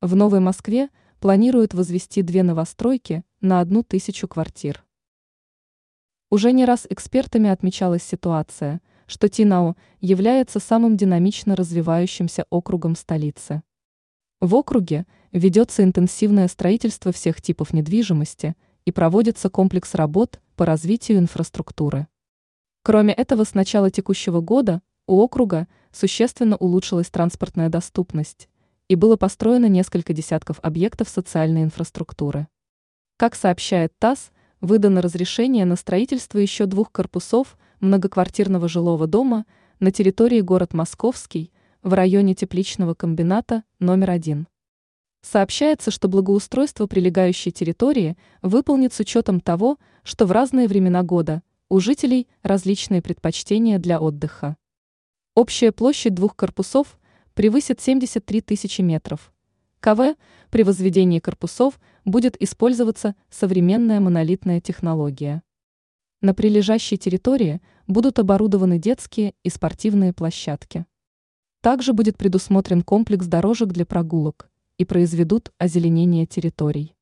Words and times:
В 0.00 0.14
Новой 0.14 0.38
Москве 0.38 0.90
планируют 1.18 1.74
возвести 1.74 2.22
две 2.22 2.44
новостройки 2.44 3.24
на 3.40 3.58
одну 3.58 3.82
тысячу 3.82 4.28
квартир. 4.28 4.84
Уже 6.30 6.52
не 6.52 6.64
раз 6.64 6.86
экспертами 6.88 7.50
отмечалась 7.50 8.04
ситуация, 8.04 8.80
что 9.08 9.28
Тинау 9.28 9.76
является 10.00 10.60
самым 10.60 10.96
динамично 10.96 11.56
развивающимся 11.56 12.46
округом 12.48 12.94
столицы. 12.94 13.64
В 14.38 14.54
округе 14.54 15.04
ведется 15.32 15.82
интенсивное 15.82 16.46
строительство 16.46 17.10
всех 17.10 17.42
типов 17.42 17.72
недвижимости 17.72 18.54
и 18.84 18.92
проводится 18.92 19.50
комплекс 19.50 19.96
работ 19.96 20.40
по 20.54 20.64
развитию 20.64 21.18
инфраструктуры. 21.18 22.06
Кроме 22.84 23.14
этого, 23.14 23.42
с 23.42 23.52
начала 23.52 23.90
текущего 23.90 24.40
года 24.40 24.80
у 25.08 25.18
округа 25.18 25.66
существенно 25.90 26.56
улучшилась 26.56 27.10
транспортная 27.10 27.68
доступность, 27.68 28.48
и 28.88 28.94
было 28.94 29.16
построено 29.16 29.66
несколько 29.66 30.12
десятков 30.12 30.58
объектов 30.62 31.08
социальной 31.08 31.62
инфраструктуры. 31.62 32.48
Как 33.16 33.34
сообщает 33.34 33.92
ТАСС, 33.98 34.30
выдано 34.60 35.02
разрешение 35.02 35.64
на 35.64 35.76
строительство 35.76 36.38
еще 36.38 36.66
двух 36.66 36.90
корпусов 36.90 37.56
многоквартирного 37.80 38.68
жилого 38.68 39.06
дома 39.06 39.44
на 39.78 39.92
территории 39.92 40.40
город 40.40 40.74
Московский 40.74 41.52
в 41.82 41.92
районе 41.92 42.34
тепличного 42.34 42.94
комбината 42.94 43.62
номер 43.78 44.10
один. 44.10 44.48
Сообщается, 45.22 45.90
что 45.90 46.08
благоустройство 46.08 46.86
прилегающей 46.86 47.50
территории 47.50 48.16
выполнит 48.40 48.92
с 48.92 49.00
учетом 49.00 49.40
того, 49.40 49.78
что 50.02 50.26
в 50.26 50.32
разные 50.32 50.68
времена 50.68 51.02
года 51.02 51.42
у 51.68 51.80
жителей 51.80 52.28
различные 52.42 53.02
предпочтения 53.02 53.78
для 53.78 54.00
отдыха. 54.00 54.56
Общая 55.34 55.70
площадь 55.70 56.14
двух 56.14 56.34
корпусов 56.34 56.97
превысит 57.38 57.80
73 57.80 58.40
тысячи 58.40 58.80
метров. 58.80 59.32
КВ 59.78 60.16
при 60.50 60.64
возведении 60.64 61.20
корпусов 61.20 61.78
будет 62.04 62.36
использоваться 62.42 63.14
современная 63.30 64.00
монолитная 64.00 64.60
технология. 64.60 65.44
На 66.20 66.34
прилежащей 66.34 66.96
территории 66.96 67.60
будут 67.86 68.18
оборудованы 68.18 68.80
детские 68.80 69.34
и 69.44 69.50
спортивные 69.50 70.12
площадки. 70.12 70.84
Также 71.60 71.92
будет 71.92 72.18
предусмотрен 72.18 72.82
комплекс 72.82 73.26
дорожек 73.26 73.68
для 73.68 73.86
прогулок 73.86 74.50
и 74.76 74.84
произведут 74.84 75.52
озеленение 75.58 76.26
территорий. 76.26 76.96